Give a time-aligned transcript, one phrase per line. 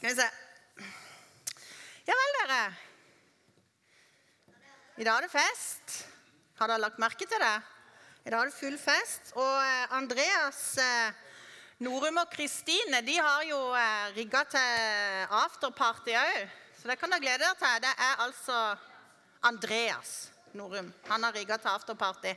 [0.00, 0.28] Skal vi se
[2.08, 2.60] Ja vel, dere.
[4.96, 5.96] I dag er det fest.
[6.56, 7.58] Har dere lagt merke til det?
[8.24, 9.34] I dag er det full fest.
[9.36, 11.12] Og eh, Andreas, eh,
[11.84, 16.48] Norum og Kristine de har jo eh, rigga til afterparty òg.
[16.80, 17.84] Så det kan dere glede dere til.
[17.84, 18.58] Det er altså
[19.52, 20.94] Andreas Norum.
[21.12, 22.32] Han har rigga til afterparty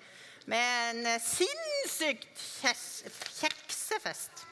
[0.51, 2.43] med en sinnssykt
[3.39, 4.51] kjeksefest.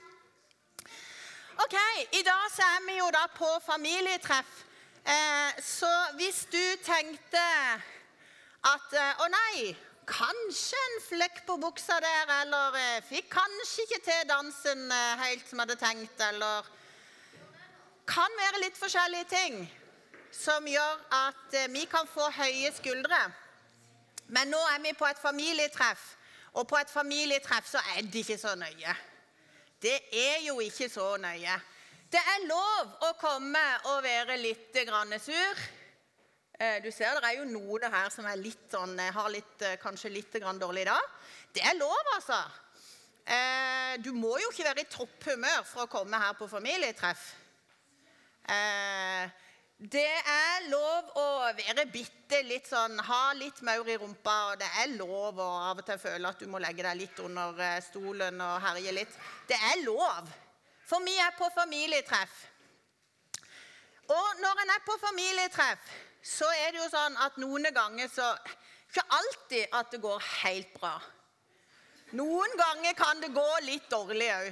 [1.60, 1.76] Ok,
[2.12, 4.52] I dag så er vi jo da på familietreff.
[5.04, 7.42] Eh, så hvis du tenkte
[8.70, 9.74] at eh, Å nei,
[10.08, 15.44] kanskje en flekk på buksa der, eller eh, fikk kanskje ikke til dansen eh, helt
[15.50, 16.72] som jeg hadde tenkt, eller
[18.08, 19.62] Kan være litt forskjellige ting
[20.32, 23.20] som gjør at vi kan få høye skuldre.
[24.32, 26.14] Men nå er vi på et familietreff,
[26.56, 28.96] og på et familietreff så er det ikke så nøye.
[29.82, 31.54] Det er jo ikke så nøye.
[32.12, 35.62] Det er lov å komme og være litt grann sur.
[36.60, 39.62] Eh, Du ser det er jo noen her som er litt sånn, eh, har litt,
[39.62, 41.02] eh, kanskje litt grann dårlig dag.
[41.54, 42.44] Det er lov, altså.
[44.04, 47.36] Du må jo ikke være i topphumør for å komme her på familietreff.
[49.82, 51.24] Det er lov å
[51.58, 55.82] være bitte litt sånn, ha litt maur i rumpa, og det er lov å av
[55.82, 59.16] og til føle at du må legge deg litt under eh, stolen og herje litt.
[59.50, 60.30] Det er lov,
[60.86, 62.36] for vi er på familietreff.
[64.06, 65.90] Og når en er på familietreff,
[66.22, 68.36] så er det jo sånn at noen ganger så
[68.92, 70.98] Ikke alltid at det går helt bra.
[72.20, 74.50] Noen ganger kan det gå litt dårlig òg.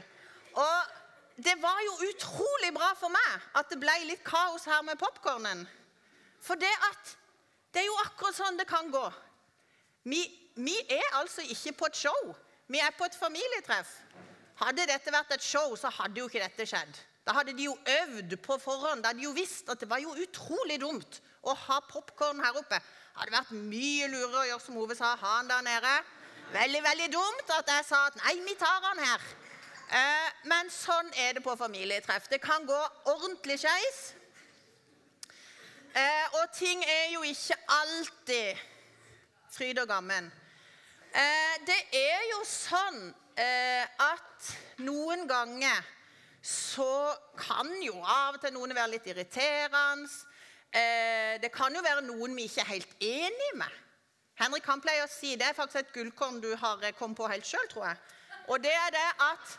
[0.63, 0.98] Og
[1.43, 5.63] det var jo utrolig bra for meg at det ble litt kaos her med popkornen.
[6.43, 7.15] For det at
[7.69, 9.03] Det er jo akkurat sånn det kan gå.
[10.09, 10.23] Vi,
[10.57, 12.31] vi er altså ikke på et show.
[12.65, 13.91] Vi er på et familietreff.
[14.57, 16.97] Hadde dette vært et show, så hadde jo ikke dette skjedd.
[17.27, 19.03] Da hadde de jo øvd på forhånd.
[19.03, 22.57] Da hadde de jo visst at det var jo utrolig dumt å ha popkorn her
[22.57, 22.81] oppe.
[22.81, 25.93] Det hadde vært mye lurere å gjøre som Ove sa, ha han der nede.
[26.55, 29.29] Veldig, veldig dumt at jeg sa at nei, vi tar han her.
[29.89, 32.27] Eh, men sånn er det på familietreff.
[32.29, 32.79] Det kan gå
[33.09, 34.01] ordentlig skeis.
[35.97, 38.59] Eh, og ting er jo ikke alltid
[39.49, 40.27] fryd og gammen.
[41.09, 43.07] Eh, det er jo sånn
[43.39, 44.47] at
[44.83, 45.85] noen ganger
[46.43, 50.11] så kan jo av og til noen være litt irriterende.
[51.39, 53.77] Det kan jo være noen vi ikke er helt enige med.
[54.43, 57.47] Henrik han pleier å si, Det er faktisk et gullkorn du har kommet på helt
[57.47, 58.03] sjøl, tror jeg.
[58.51, 59.55] Og det er det at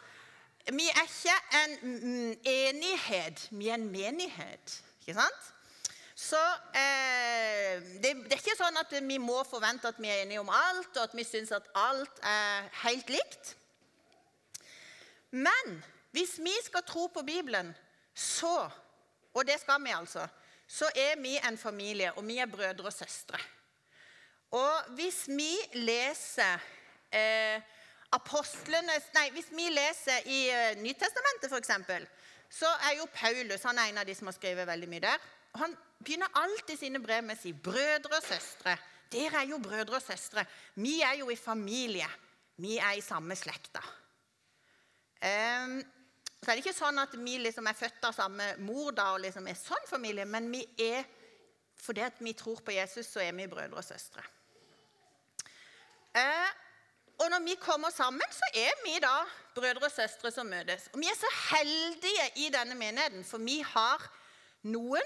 [0.69, 4.77] vi er ikke en enighet, vi er en menighet.
[5.01, 5.49] Ikke sant?
[6.21, 6.41] Så
[6.77, 10.51] eh, det, det er ikke sånn at vi må forvente at vi er enige om
[10.53, 13.55] alt, og at vi syns at alt er helt likt.
[15.31, 15.81] Men
[16.13, 17.73] hvis vi skal tro på Bibelen,
[18.15, 18.69] så
[19.31, 20.25] Og det skal vi altså.
[20.67, 23.39] Så er vi en familie, og vi er brødre og søstre.
[24.51, 26.59] Og hvis vi leser
[27.13, 27.63] eh,
[28.17, 32.09] apostlenes Nei, hvis vi leser i eh, Nytestamentet, f.eks.,
[32.51, 35.29] så er jo Paulus han er en av de som har skrevet veldig mye der.
[35.61, 38.75] Han begynner alltid sine brev med å si 'brødre og søstre'.
[39.11, 40.45] Dere er jo brødre og søstre.
[40.75, 42.07] Vi er jo i familie.
[42.57, 43.83] Vi er i samme slekta.
[45.21, 45.81] Um,
[46.41, 49.25] så er det ikke sånn at vi liksom er født av samme mor da, og
[49.25, 51.05] liksom er sånn familie, men vi er,
[51.77, 54.25] fordi vi tror på Jesus, så er vi brødre og søstre.
[56.17, 56.49] Eh,
[57.21, 59.13] og når vi kommer sammen, så er vi da
[59.55, 60.89] brødre og søstre som møtes.
[60.95, 64.07] Og vi er så heldige i denne menigheten, for vi har
[64.73, 65.05] noen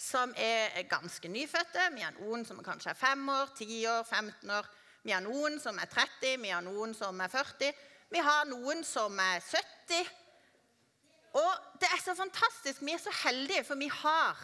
[0.00, 1.90] som er ganske nyfødte.
[1.92, 4.70] Vi har noen som kanskje er fem år, ti år, 15 år.
[5.04, 7.76] Vi har noen som er 30, vi har noen som er 40.
[8.10, 10.10] Vi har noen som er 70.
[11.36, 12.80] Og det er så fantastisk.
[12.80, 14.40] Vi er så heldige, for vi har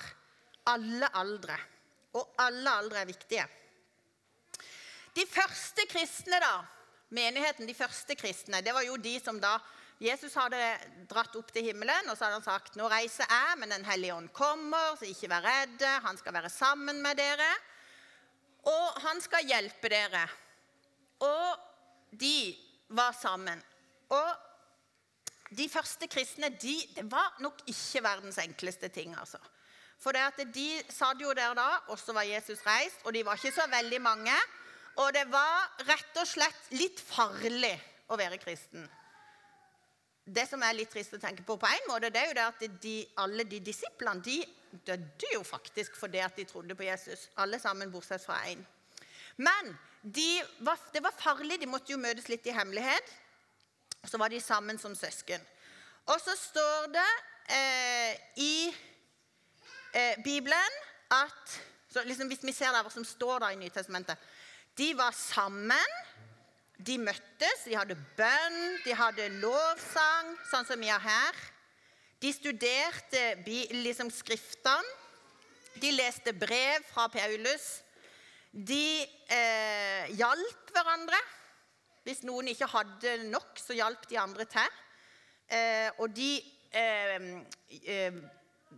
[0.68, 1.56] alle aldre.
[2.12, 3.48] Og alle aldre er viktige.
[5.16, 6.56] De første kristne, da,
[7.14, 9.56] menigheten, de første kristne, det var jo de som da
[10.02, 10.58] Jesus hadde
[11.08, 14.14] dratt opp til himmelen, og så hadde han sagt nå reiser jeg, men Den hellige
[14.14, 15.92] ånd kommer, så ikke vær redde.
[16.04, 17.48] Han skal være sammen med dere,
[18.68, 20.26] og han skal hjelpe dere.
[21.24, 21.56] Og
[22.12, 22.52] de
[22.88, 23.62] var sammen.
[24.12, 29.14] Og de første kristne de, det var nok ikke verdens enkleste ting.
[29.18, 29.38] altså.
[30.02, 33.24] For det at De satt jo der da, og så var Jesus reist, og de
[33.24, 34.34] var ikke så veldig mange.
[34.96, 37.74] Og det var rett og slett litt farlig
[38.08, 38.86] å være kristen.
[40.26, 42.46] Det som er litt trist å tenke på på en måte, det er jo det
[42.46, 44.40] at de, alle de disiplene de
[44.86, 47.28] døde jo faktisk fordi at de trodde på Jesus.
[47.36, 48.64] Alle sammen bortsett fra én.
[49.36, 51.60] Men de var, det var farlig.
[51.60, 53.12] De måtte jo møtes litt i hemmelighet.
[54.06, 55.42] Så var de sammen som søsken.
[56.06, 57.08] Og så står det
[57.54, 58.52] eh, i
[59.92, 60.82] eh, Bibelen
[61.14, 61.58] at
[62.04, 64.20] liksom Hvis vi ser der hva som står da i Nytestamentet
[64.76, 65.92] De var sammen,
[66.76, 71.38] de møttes, de hadde bønn, de hadde lovsang, sånn som vi har her.
[72.20, 74.94] De studerte liksom, skriftene.
[75.80, 77.64] De leste brev fra Paulus.
[78.52, 81.18] De eh, hjalp hverandre.
[82.06, 84.78] Hvis noen ikke hadde nok, så hjalp de andre til.
[85.52, 86.32] Eh, og de
[86.72, 87.30] eh,
[87.84, 88.24] eh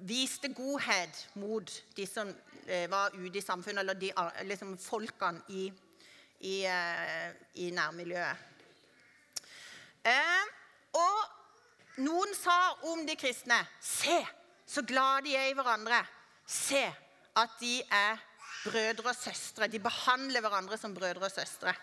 [0.06, 2.28] viste godhet mot de som
[2.66, 4.12] eh, var ute i samfunnet, eller de,
[4.46, 5.68] liksom folkene i,
[6.40, 8.46] i, eh, i nærmiljøet.
[10.94, 14.20] og noen sa om de kristne Se,
[14.66, 15.98] så glad de er i hverandre.
[16.46, 16.84] Se
[17.36, 18.16] at de er
[18.64, 19.68] brødre og søstre.
[19.68, 21.74] De behandler hverandre som brødre og søstre.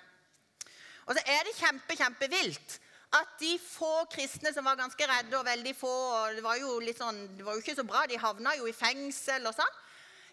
[1.06, 2.80] Og så er det kjempe, kjempevilt
[3.16, 6.80] at de få kristne som var ganske redde, og veldig få og Det var jo
[6.84, 9.78] litt sånn, det var jo ikke så bra, de havna jo i fengsel og sånn.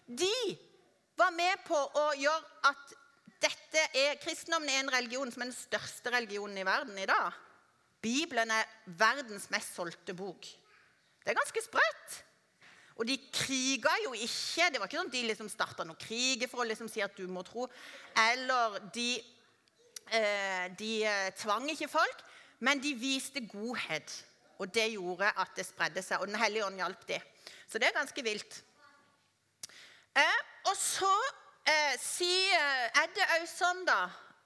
[0.07, 0.33] De
[1.19, 2.95] var med på å gjøre at
[3.43, 7.35] dette er, Kristendommen er en religion som er den største religionen i verden i dag.
[8.03, 8.69] Bibelen er
[8.99, 10.47] verdens mest solgte bok.
[11.23, 12.17] Det er ganske sprøtt.
[12.99, 14.67] Og de kriga jo ikke.
[14.69, 17.15] Det var ikke sånn at de liksom starta noen krig for å liksom si at
[17.17, 17.65] du må tro.
[18.27, 19.07] Eller de,
[20.11, 22.25] eh, de eh, tvang ikke folk,
[22.63, 24.13] men de viste godhet.
[24.61, 26.21] Og det gjorde at det spredde seg.
[26.21, 27.23] Og Den hellige ånd hjalp dem.
[27.67, 28.59] Så det er ganske vilt.
[30.13, 31.09] Eh, og så
[31.65, 34.01] eh, sier, Edde er sånn da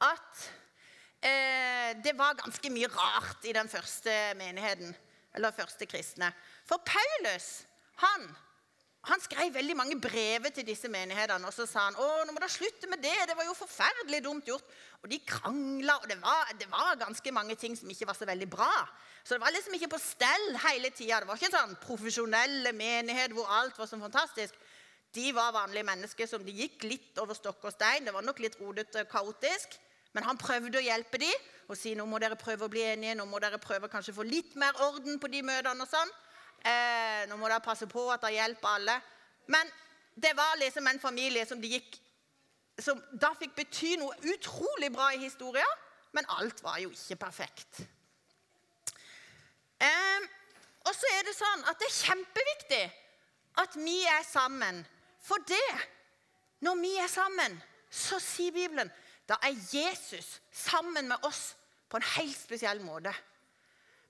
[0.07, 0.47] at
[1.25, 4.95] eh, det var ganske mye rart i den første menigheten.
[5.37, 6.31] Eller første kristne.
[6.65, 7.67] For Paulus
[8.01, 8.23] han,
[9.09, 11.49] han skrev veldig mange brev til disse menighetene.
[11.49, 14.21] Og så sa han å, nå må dere slutte med det, det var jo forferdelig
[14.25, 14.77] dumt gjort.
[15.03, 18.27] Og de krangla, og det var, det var, ganske mange ting som ikke var så
[18.29, 18.71] veldig bra.
[19.23, 21.21] Så det var liksom ikke på stell hele tida.
[21.21, 24.57] Det var ikke en sånn profesjonell menighet hvor alt var så fantastisk.
[25.15, 28.05] De var vanlige mennesker som de gikk litt over stokk og stein.
[28.05, 29.77] Det var nok litt rodete og kaotisk.
[30.15, 33.17] Men han prøvde å hjelpe dem og si nå må dere prøve å bli enige,
[33.19, 35.83] nå må dere prøve kanskje få litt mer orden på de møtene.
[35.83, 36.13] og sånn.
[36.63, 38.95] Eh, nå må dere passe på at dere hjelper alle.
[39.51, 39.71] Men
[40.15, 41.99] det var liksom en familie som, gikk,
[42.79, 45.75] som da fikk bety noe utrolig bra i historien,
[46.15, 47.83] men alt var jo ikke perfekt.
[49.83, 50.23] Eh,
[50.87, 52.85] og så er det sånn at det er kjempeviktig
[53.57, 54.83] at vi er sammen.
[55.23, 55.87] For det,
[56.63, 57.57] når vi er sammen,
[57.89, 58.91] så sier Bibelen
[59.27, 61.57] da er Jesus sammen med oss
[61.91, 63.11] på en helt spesiell måte.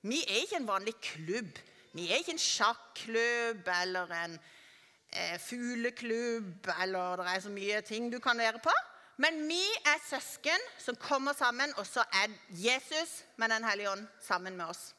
[0.06, 1.58] Vi er ikke en vanlig klubb
[1.98, 8.12] vi er ikke en sjakklubb eller en eh, fugleklubb eller det er så mye ting
[8.14, 8.74] du kan være på.
[9.18, 14.06] Men vi er søsken som kommer sammen, og så er Jesus med Den hellige ånd
[14.22, 14.94] sammen med oss.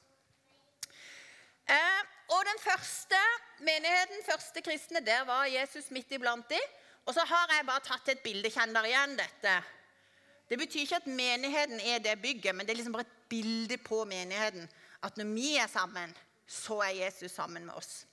[1.71, 3.19] Eh, og den første
[3.65, 6.77] menigheten, første kristne, der var Jesus midt iblant dem.
[7.07, 8.51] Og så har jeg bare tatt et bilde.
[8.53, 9.55] Kjenn igjen dette?
[10.49, 13.79] Det betyr ikke at menigheten er det bygget, men det er liksom bare et bilde
[13.81, 14.69] på menigheten.
[15.03, 16.13] At når vi er sammen,
[16.47, 18.07] så er Jesus sammen med oss.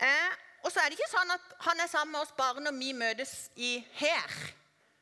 [0.00, 2.74] Eh, og så er det ikke sånn at han er sammen med oss bare når
[2.78, 4.38] vi møtes i her.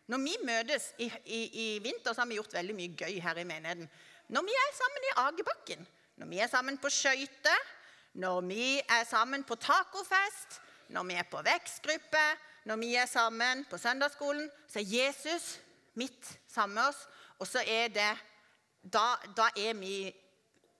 [0.08, 3.40] Når vi møtes i, i, i vinter, så har vi gjort veldig mye gøy her
[3.40, 3.88] i menigheten.
[4.32, 7.66] Når vi er sammen i Agebakken, når vi er sammen på skøyter,
[8.18, 12.24] når vi er sammen på tacofest, når vi er på vekstgruppe,
[12.64, 15.60] når vi er sammen på søndagsskolen, så er Jesus
[15.94, 17.06] midt sammen med oss.
[17.38, 18.16] Og så er det
[18.92, 20.14] Da, da er vi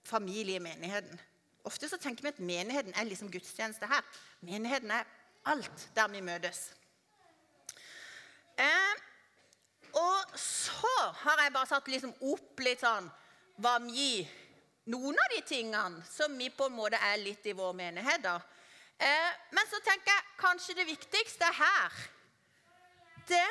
[0.03, 1.19] familie i menigheten.
[1.63, 4.01] Ofte så tenker vi at menigheten er liksom gudstjeneste her.
[4.41, 5.03] Menigheten er
[5.45, 6.71] alt der vi møtes.
[8.57, 8.95] Eh,
[9.93, 13.11] og så har jeg bare satt liksom opp litt sånn
[13.59, 14.23] hva vi
[14.89, 18.23] Noen av de tingene som vi på en måte er litt i vår menighet.
[18.23, 18.39] da.
[18.97, 21.91] Eh, men så tenker jeg kanskje det viktigste er her
[23.27, 23.49] Det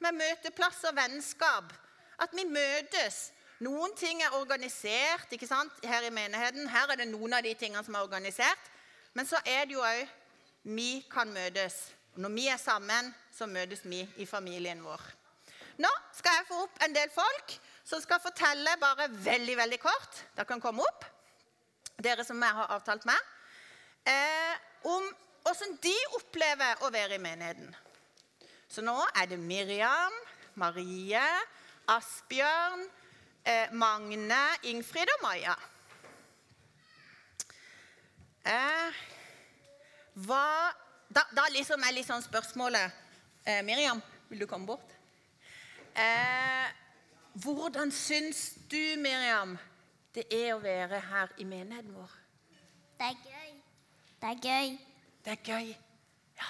[0.00, 1.72] med møteplass og vennskap.
[2.18, 3.28] At vi møtes
[3.60, 6.68] noen ting er organisert ikke sant, her i menigheten.
[6.70, 8.70] Her er det noen av de tingene som er organisert.
[9.12, 10.08] Men så er det jo òg
[10.62, 11.90] vi kan møtes.
[12.16, 15.02] Når vi er sammen, så møtes vi i familien vår.
[15.78, 20.22] Nå skal jeg få opp en del folk som skal fortelle bare veldig veldig kort.
[20.36, 21.06] Dere kan komme opp,
[21.96, 23.30] dere som jeg har avtalt med.
[24.04, 24.56] Eh,
[24.88, 25.06] om
[25.48, 27.70] åssen de opplever å være i menigheten.
[28.68, 30.12] Så nå er det Miriam,
[30.60, 31.24] Marie,
[31.88, 32.84] Asbjørn,
[33.44, 35.56] eh, Magne, Ingfrid og Maja.
[38.44, 39.00] Eh,
[40.26, 40.74] hva
[41.08, 42.92] Da, da liksom er liksom spørsmålet
[43.46, 44.90] eh, Miriam, vil du komme bort?
[45.96, 46.66] Eh,
[47.34, 49.58] hvordan syns du, Miriam,
[50.14, 52.14] det er å være her i menigheten vår?
[52.98, 53.52] Det er gøy.
[54.20, 54.78] Det er gøy.
[55.24, 55.68] Det er gøy.
[56.40, 56.48] Ja.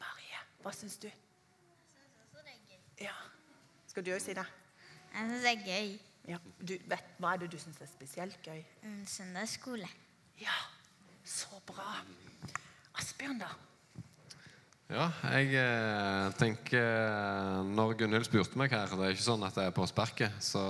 [0.00, 1.08] Marie, Hva syns du?
[1.08, 1.18] Jeg
[1.98, 2.80] syns også det er gøy.
[3.08, 3.16] Ja.
[3.86, 4.46] Skal du òg si det?
[5.12, 5.92] Jeg syns det er gøy.
[6.28, 6.38] Ja.
[6.68, 8.62] Du, vet, hva er det du syns er spesielt gøy?
[8.82, 9.88] Mm, Søndagsskole.
[10.40, 10.56] Ja,
[11.24, 11.98] så bra.
[12.98, 13.50] Asbjørn, da?
[14.92, 15.06] Ja,
[15.38, 19.70] jeg eh, tenker eh, Når Gunhild spurte meg her, det er ikke sånn at jeg
[19.70, 20.64] er på sparket, så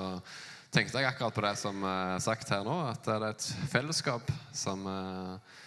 [0.70, 4.30] tenkte jeg akkurat på det som er sagt her nå, at det er et fellesskap
[4.54, 5.58] som, eh,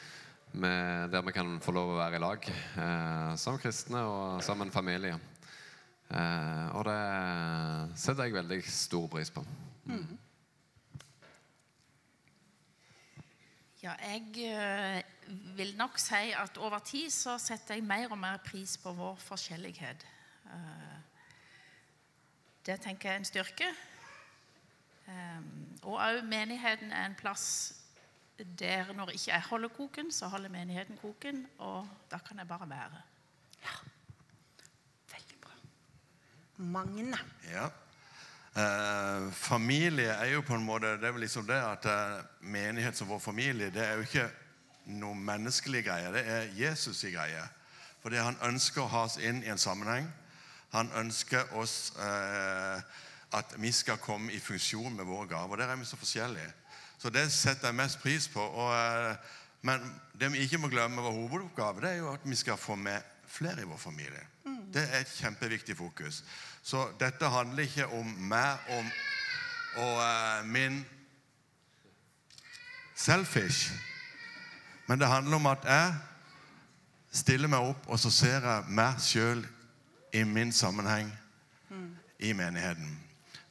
[0.55, 4.63] med, der vi kan få lov å være i lag eh, som kristne og som
[4.63, 5.19] en familie.
[6.15, 7.01] Eh, og det
[7.99, 9.43] setter jeg veldig stor pris på.
[13.83, 18.37] Ja, jeg eh, vil nok si at over tid så setter jeg mer og mer
[18.45, 20.05] pris på vår forskjellighet.
[20.45, 20.97] Eh,
[22.65, 23.71] det tenker jeg er en styrke.
[25.07, 25.41] Eh,
[25.83, 27.75] og òg menigheten er en plass
[28.59, 32.69] der når ikke jeg holder koken, så holder menigheten koken, og da kan jeg bare
[32.69, 33.01] være.
[33.63, 33.75] Ja.
[35.11, 35.51] Veldig bra.
[36.57, 37.17] Magne.
[37.51, 37.69] Ja.
[38.55, 42.95] Eh, familie er jo på en måte Det er vel liksom det at eh, menighet
[42.95, 44.29] som vår familie, det er jo ikke
[44.85, 46.11] noe menneskelig greie.
[46.13, 47.41] Det er Jesus' i greie.
[48.01, 50.07] Fordi han ønsker å ha oss inn i en sammenheng.
[50.75, 52.81] Han ønsker oss eh,
[53.33, 55.57] at vi skal komme i funksjon med våre gaver.
[55.57, 56.51] Der er vi så forskjellige.
[56.97, 58.43] Så det setter jeg mest pris på.
[58.43, 59.15] Og, eh,
[59.65, 62.75] men det vi ikke må glemme vår hovedoppgave, det er jo at vi skal få
[62.75, 64.27] med flere i vår familie.
[64.73, 66.23] Det er et kjempeviktig fokus.
[66.63, 68.87] Så dette handler ikke om meg om,
[69.81, 70.85] og eh, min
[72.95, 73.71] selfish.
[74.87, 75.93] Men det handler om at jeg
[77.11, 79.45] stiller meg opp, og så ser jeg meg sjøl
[80.13, 81.11] i min sammenheng
[82.19, 82.99] i menigheten.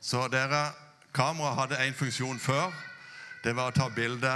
[0.00, 0.72] Så dere,
[1.14, 2.72] kamera hadde en funksjon før.
[3.44, 4.32] Det var å ta bilde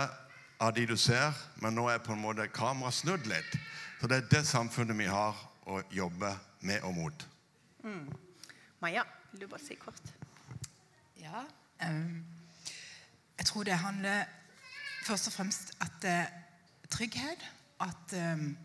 [0.61, 3.59] av de du ser, men nå er på en måte kameraet snudd litt.
[4.01, 5.37] Så det er det samfunnet vi har
[5.69, 7.27] å jobbe med og mot.
[8.81, 10.13] Maja, vil du bare si kort?
[11.21, 11.45] Ja.
[11.83, 12.25] Um,
[13.39, 14.25] jeg tror det handler
[15.07, 16.31] først og fremst at det er
[16.91, 17.45] trygghet.
[17.81, 18.57] At um,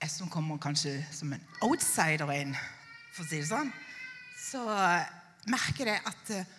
[0.00, 2.54] jeg som kommer kanskje som en outsider inn,
[3.12, 3.72] for å si det sånn,
[4.38, 5.08] så eh,
[5.50, 6.56] merker jeg at uh,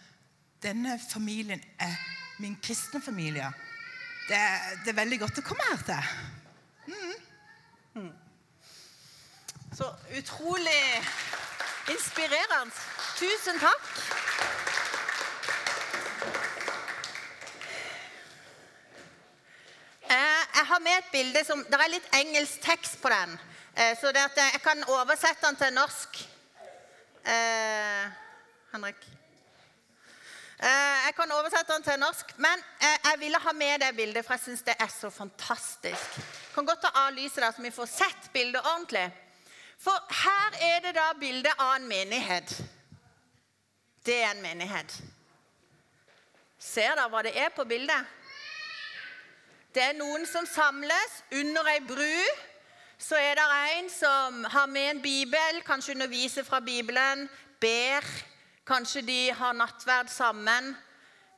[0.61, 1.95] denne familien er
[2.39, 3.47] min kristne familie.
[4.29, 4.39] Det,
[4.83, 6.11] det er veldig godt å komme her til.
[9.79, 9.87] Så
[10.17, 10.83] utrolig
[11.89, 12.75] inspirerende.
[13.15, 13.81] Tusen takk.
[20.09, 23.39] Eh, Jeg har med et bilde som Det er litt engelsk tekst på den.
[23.75, 26.27] Eh, Så det at jeg kan oversette den til norsk.
[27.25, 28.05] Eh,
[28.71, 29.07] Henrik?
[30.59, 34.25] Eh, Jeg kan oversette den til norsk, men eh, jeg ville ha med det bildet,
[34.25, 36.15] for jeg syns det er så fantastisk.
[36.15, 39.11] Jeg kan godt ta av lyset, der, så vi får sett bildet ordentlig.
[39.79, 42.61] For her er det da bilde av en menighet.
[44.05, 45.01] Det er en menighet.
[46.59, 48.05] Ser dere hva det er på bildet?
[49.69, 52.21] Det er noen som samles under ei bru.
[52.97, 53.43] Så er det
[53.77, 57.29] en som har med en bibel, kanskje underviser fra Bibelen,
[57.61, 58.07] ber.
[58.65, 60.75] Kanskje de har nattverd sammen.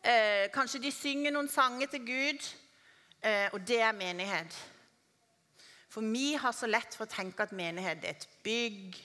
[0.03, 2.47] Eh, kanskje de synger noen sanger til Gud.
[3.23, 4.55] Eh, og det er menighet.
[5.89, 8.95] For vi har så lett for å tenke at menighet er et bygg.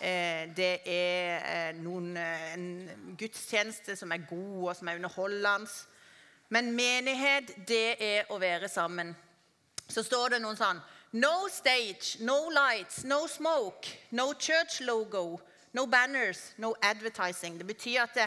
[0.00, 5.68] Eh, det er eh, noen, eh, en gudstjeneste som er god og som er underholdende.
[6.54, 9.10] Men menighet, det er å være sammen.
[9.90, 10.82] Så står det noen sånn
[11.14, 15.40] No stage, no lights, no smoke, no church logo,
[15.74, 17.58] no banners, no advertising.
[17.58, 18.26] Det betyr at det,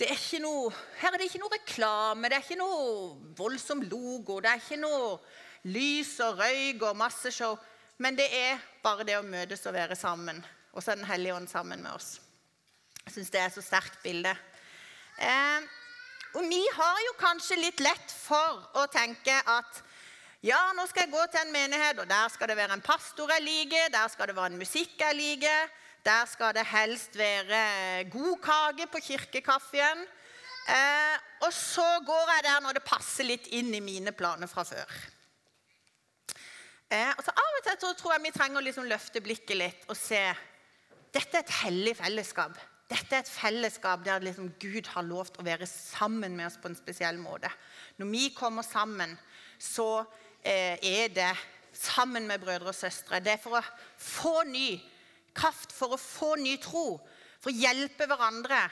[0.00, 0.70] det er ikke noe,
[1.02, 4.80] her er det ikke noe reklame, det er ikke noe voldsom logo, det er ikke
[4.80, 5.14] noe
[5.68, 7.56] lys og røyk og masse show.
[8.00, 10.42] Men det er bare det å møtes og være sammen.
[10.76, 12.18] Og så er Den hellige ånd sammen med oss.
[13.06, 14.32] Jeg syns det er et så sterkt bilde.
[15.16, 15.68] Eh,
[16.36, 19.82] og vi har jo kanskje litt lett for å tenke at
[20.44, 23.32] ja, nå skal jeg gå til en menighet, og der skal det være en pastor
[23.32, 25.72] jeg liker, der skal det være en musikk jeg liker,
[26.06, 30.04] der skal det helst være god kake på kirkekaffen.
[30.66, 31.16] Eh,
[31.46, 34.94] og så går jeg der når det passer litt inn i mine planer fra før.
[36.90, 39.90] Eh, så Av og til så tror jeg vi trenger å liksom løfte blikket litt
[39.90, 40.22] og se
[41.16, 42.54] dette er et hellig fellesskap.
[42.86, 46.70] Dette er et fellesskap der liksom Gud har lovt å være sammen med oss på
[46.70, 47.50] en spesiell måte.
[47.98, 49.16] Når vi kommer sammen,
[49.58, 50.04] så
[50.42, 51.32] eh, er det
[51.76, 53.20] sammen med brødre og søstre.
[53.20, 53.64] Det er for å
[53.98, 54.76] få ny
[55.36, 57.00] kraft, for å få ny tro,
[57.42, 58.62] for å hjelpe hverandre,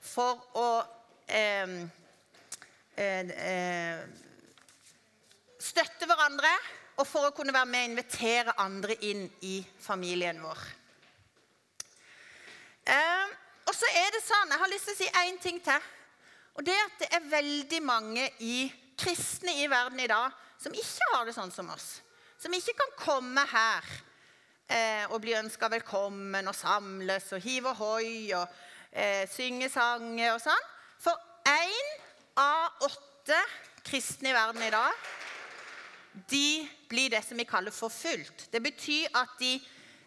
[0.00, 0.68] for å
[1.28, 1.76] eh,
[2.96, 4.02] eh, eh,
[5.60, 6.50] støtte hverandre
[7.00, 10.64] og for å kunne være med og invitere andre inn i familien vår.
[12.90, 13.29] Eh,
[13.80, 15.88] så er det sånn, Jeg har lyst til å si én ting til.
[16.58, 18.68] Og det er at det er veldig mange i,
[19.00, 22.02] kristne i verden i dag som ikke har det sånn som oss.
[22.40, 23.86] Som ikke kan komme her
[24.68, 28.60] eh, og bli ønska velkommen og samles og hive ohoi og
[28.92, 30.68] eh, synge sanger og sånn.
[31.00, 31.16] For
[31.48, 31.90] én
[32.40, 33.40] av åtte
[33.86, 35.08] kristne i verden i dag
[36.28, 38.48] de blir det som vi kaller forfulgt.
[38.52, 39.54] Det betyr at de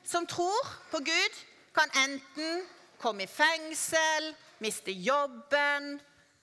[0.06, 1.42] som tror på Gud,
[1.74, 2.68] kan enten
[3.03, 4.31] komme i fengsel,
[4.63, 5.98] miste jobben,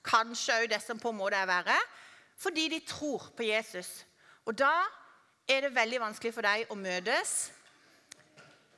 [0.04, 1.78] kanskje òg det som på en måte er verre,
[2.40, 4.04] fordi de tror på Jesus.
[4.48, 4.72] Og da
[5.48, 7.34] er det veldig vanskelig for dem å møtes.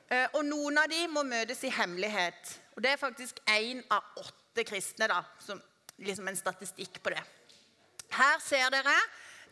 [0.09, 2.55] Eh, og noen av dem må møtes i hemmelighet.
[2.75, 5.61] Og det er faktisk én av åtte kristne, da, som
[6.03, 7.21] liksom en statistikk på det.
[8.13, 8.95] Her ser dere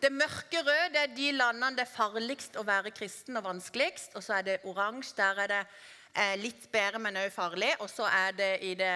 [0.02, 4.16] det mørke røde er de landene det er farligst å være kristen og vanskeligst.
[4.18, 5.14] Og så er det oransje.
[5.20, 5.62] Der er det
[6.42, 7.72] litt bedre, men òg farlig.
[7.80, 8.96] Og så er det i det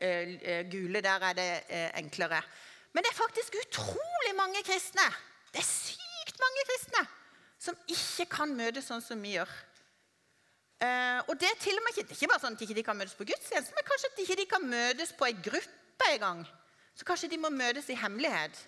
[0.00, 2.42] eh, eh, gule, der er det eh, enklere.
[2.92, 5.06] Men det er faktisk utrolig mange kristne.
[5.52, 7.06] Det er sykt mange kristne
[7.58, 9.50] som ikke kan møtes sånn som vi gjør.
[10.78, 12.68] Eh, og Det er til og med ikke, det er ikke bare sånn at de
[12.70, 16.10] ikke kan møtes på gudstjeneste, men kanskje at de ikke kan møtes på ei gruppe
[16.12, 16.42] en gang.
[16.94, 18.60] Så kanskje de må møtes i hemmelighet.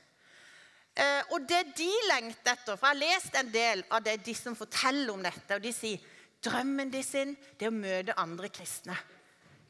[0.99, 4.35] Eh, og det de lengter etter For jeg har lest en del av det de
[4.35, 5.55] som forteller om dette.
[5.55, 6.03] og De sier
[6.45, 8.97] drømmen de sin det er å møte andre kristne.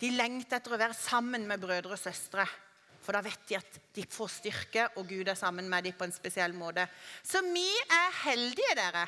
[0.01, 2.47] De lengter etter å være sammen med brødre og søstre.
[3.01, 6.07] For da vet de at de får styrke, og Gud er sammen med dem på
[6.07, 6.85] en spesiell måte.
[7.25, 9.07] Så vi er heldige, dere.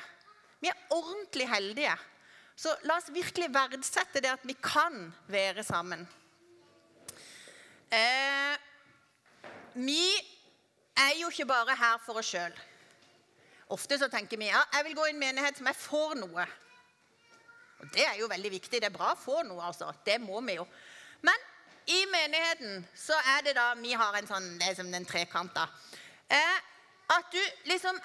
[0.61, 1.95] Vi er ordentlig heldige.
[2.57, 6.05] Så la oss virkelig verdsette det at vi kan være sammen.
[7.93, 8.57] Eh,
[9.77, 10.05] vi
[10.97, 12.55] er jo ikke bare her for oss sjøl.
[13.73, 16.47] Ofte så tenker vi ja, jeg vil gå i en menighet som jeg får noe.
[17.83, 18.81] Og Det er jo veldig viktig.
[18.81, 19.91] Det er bra å få noe, altså.
[20.07, 20.67] Det må vi jo.
[21.27, 21.49] Men
[21.91, 25.67] i menigheten så er det da Vi har en sånn Det er som den trekanta.
[26.31, 26.59] Eh,
[27.11, 27.99] at du liksom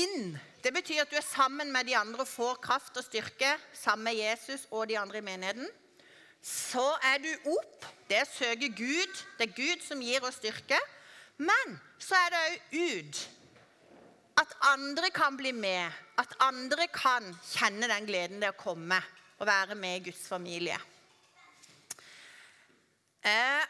[0.00, 3.54] inn Det betyr at du er sammen med de andre og får kraft og styrke
[3.72, 5.68] sammen med Jesus og de andre i menigheten.
[6.42, 7.86] Så er du opp.
[8.08, 9.22] Det søker Gud.
[9.38, 10.76] Det er Gud som gir oss styrke.
[11.40, 13.20] Men så er det òg ut.
[14.40, 15.92] At andre kan bli med.
[16.18, 19.00] At andre kan kjenne den gleden det å komme
[19.40, 20.78] og være med i Guds familie.
[23.24, 23.64] Eh,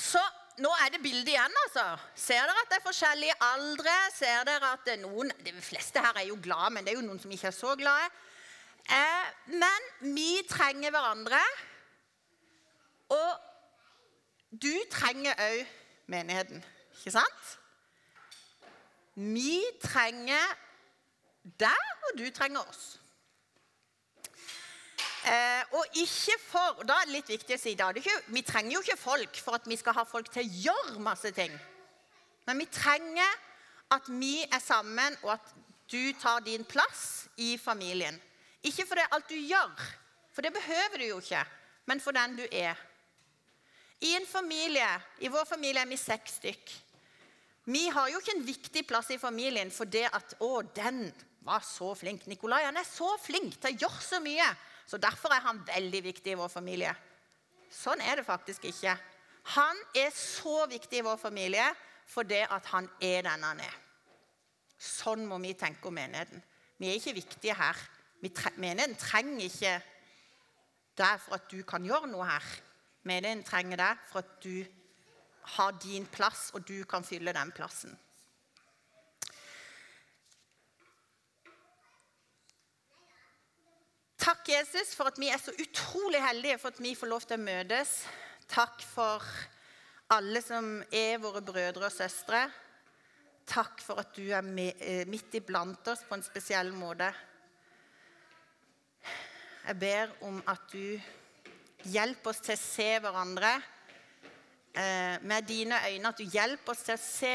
[0.00, 0.20] så
[0.62, 1.84] nå er det bildet igjen, altså.
[2.16, 3.94] Ser dere at det er forskjellige aldre?
[4.14, 7.06] Ser dere at er noen, De fleste her er jo glade, men det er jo
[7.06, 8.12] noen som ikke er så glade.
[8.84, 9.26] Eh,
[9.56, 11.40] men vi trenger hverandre.
[13.12, 13.30] Og
[14.50, 15.76] du trenger òg
[16.12, 16.64] menigheten.
[16.94, 17.54] Ikke sant?
[19.14, 20.54] Vi trenger
[21.42, 22.84] deg, og du trenger oss.
[25.24, 28.74] Eh, og ikke for, da er det litt viktig å si da, ikke, Vi trenger
[28.74, 31.52] jo ikke folk for at vi skal ha folk til å gjøre masse ting.
[32.44, 33.38] Men vi trenger
[33.94, 35.54] at vi er sammen, og at
[35.88, 38.16] du tar din plass i familien.
[38.64, 39.72] Ikke for det alt du gjør,
[40.32, 41.44] for det behøver du jo ikke,
[41.86, 42.76] men for den du er.
[44.04, 44.88] I en familie,
[45.24, 46.72] i vår familie er vi seks stykk.
[47.64, 51.60] Vi har jo ikke en viktig plass i familien for det at 'Å, den var
[51.60, 55.40] så flink.' Nikolai han er så flink til å gjøre så mye, så derfor er
[55.40, 56.94] han veldig viktig i vår familie.
[57.70, 58.98] Sånn er det faktisk ikke.
[59.56, 61.64] Han er så viktig i vår familie
[62.06, 63.74] for det at han er den han er.
[64.78, 66.42] Sånn må vi tenke om menigheten.
[66.78, 67.76] Vi er ikke viktige her.
[68.56, 69.74] Menigheten trenger ikke
[70.96, 72.46] deg for at du kan gjøre noe her.
[73.04, 74.64] Menigheten trenger deg for at du
[75.56, 77.94] har din plass, og du kan fylle den plassen.
[84.24, 87.36] Takk, Jesus, for at vi er så utrolig heldige for at vi får lov til
[87.36, 87.90] å møtes.
[88.48, 89.24] Takk for
[90.14, 92.46] alle som er våre brødre og søstre.
[93.44, 97.10] Takk for at du er eh, midt iblant oss på en spesiell måte.
[99.66, 100.96] Jeg ber om at du
[101.92, 103.52] hjelper oss til å se hverandre
[104.74, 106.08] med dine øyne.
[106.10, 107.34] At du hjelper oss til å se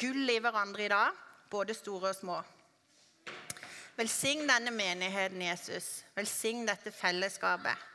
[0.00, 1.18] gullet i hverandre i dag,
[1.50, 2.38] både store og små.
[3.98, 6.04] Velsign denne menigheten, Jesus.
[6.14, 7.88] Velsign dette fellesskapet.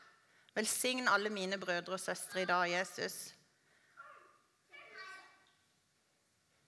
[0.53, 3.33] Velsign alle mine brødre og søstre i dag, Jesus.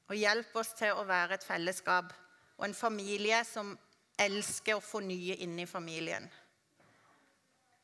[0.07, 2.13] Og hjelp oss til å være et fellesskap
[2.55, 3.73] og en familie som
[4.21, 6.29] elsker å fornye inni familien.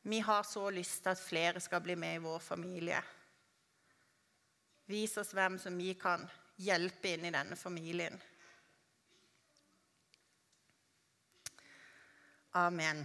[0.02, 3.02] Vi har så lyst til at flere skal bli med i vår familie.
[4.92, 6.26] Vis oss hvem som vi kan
[6.60, 8.18] hjelpe inn i denne familien.
[12.52, 13.00] Amen.